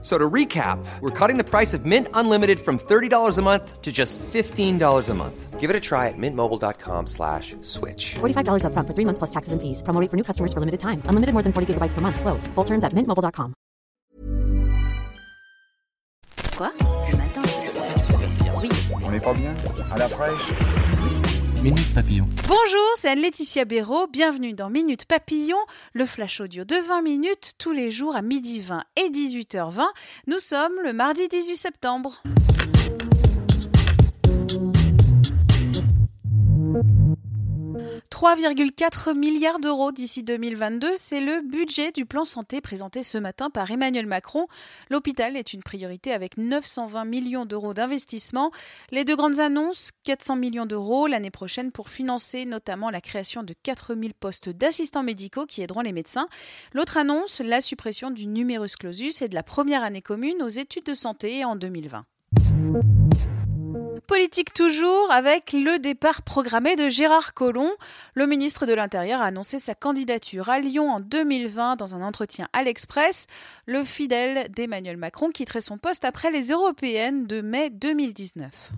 [0.00, 3.90] So to recap, we're cutting the price of Mint Unlimited from $30 a month to
[3.90, 5.58] just $15 a month.
[5.58, 8.14] Give it a try at mintmobile.com slash switch.
[8.20, 9.82] $45 upfront for three months plus taxes and fees.
[9.82, 11.02] Promo rate for new customers for limited time.
[11.06, 12.20] Unlimited more than 40 gigabytes per month.
[12.20, 12.46] Slows.
[12.54, 13.54] Full terms at mintmobile.com.
[16.56, 16.70] Quoi
[17.10, 17.42] Ce matin,
[18.62, 18.68] Oui.
[19.04, 19.54] On n'est pas bien
[19.92, 20.52] À la fraîche
[21.62, 22.28] Minute Papillon.
[22.46, 24.06] Bonjour, c'est Anne-Laetitia Béraud.
[24.06, 25.58] Bienvenue dans Minute Papillon,
[25.92, 29.82] le flash audio de 20 minutes tous les jours à midi 20 et 18h20.
[30.28, 32.22] Nous sommes le mardi 18 septembre.
[38.10, 43.70] 3,4 milliards d'euros d'ici 2022, c'est le budget du plan santé présenté ce matin par
[43.70, 44.46] Emmanuel Macron.
[44.90, 48.50] L'hôpital est une priorité avec 920 millions d'euros d'investissement.
[48.90, 53.54] Les deux grandes annonces, 400 millions d'euros l'année prochaine pour financer notamment la création de
[53.62, 56.28] 4000 postes d'assistants médicaux qui aideront les médecins.
[56.72, 60.86] L'autre annonce, la suppression du numerus clausus et de la première année commune aux études
[60.86, 62.04] de santé en 2020.
[64.08, 67.70] Politique toujours avec le départ programmé de Gérard Collomb.
[68.14, 72.48] Le ministre de l'Intérieur a annoncé sa candidature à Lyon en 2020 dans un entretien
[72.54, 73.26] à l'Express.
[73.66, 78.70] Le fidèle d'Emmanuel Macron quitterait son poste après les européennes de mai 2019.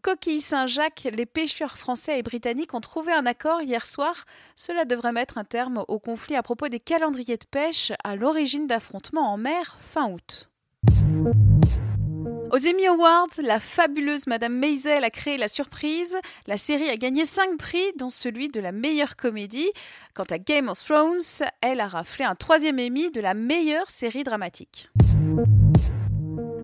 [0.00, 4.24] Coquille Saint-Jacques, les pêcheurs français et britanniques ont trouvé un accord hier soir.
[4.56, 8.66] Cela devrait mettre un terme au conflit à propos des calendriers de pêche à l'origine
[8.66, 10.48] d'affrontements en mer fin août.
[12.52, 16.18] Aux Emmy Awards, la fabuleuse Madame Maisel a créé la surprise.
[16.46, 19.70] La série a gagné 5 prix, dont celui de la meilleure comédie.
[20.14, 24.22] Quant à Game of Thrones, elle a raflé un troisième Emmy de la meilleure série
[24.22, 24.90] dramatique.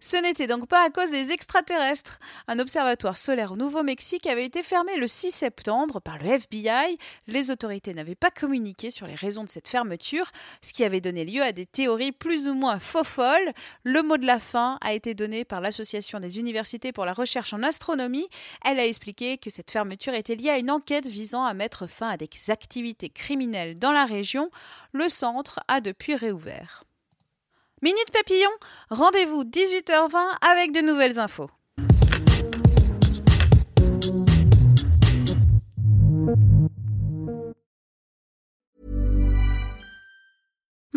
[0.01, 2.21] Ce n'était donc pas à cause des extraterrestres.
[2.47, 6.97] Un observatoire solaire au Nouveau-Mexique avait été fermé le 6 septembre par le FBI.
[7.27, 10.31] Les autorités n'avaient pas communiqué sur les raisons de cette fermeture,
[10.63, 13.53] ce qui avait donné lieu à des théories plus ou moins faux folles.
[13.83, 17.53] Le mot de la fin a été donné par l'Association des universités pour la recherche
[17.53, 18.29] en astronomie.
[18.65, 22.11] Elle a expliqué que cette fermeture était liée à une enquête visant à mettre fin
[22.11, 24.51] à des activités criminelles dans la région.
[24.93, 26.85] Le centre a depuis réouvert.
[27.81, 28.51] Minute Papillon,
[28.91, 31.49] rendez-vous 18h20 avec de nouvelles infos.